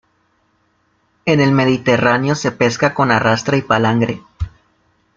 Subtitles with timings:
[1.25, 4.19] En el mediterráneo se pesca con arrastre y palangre.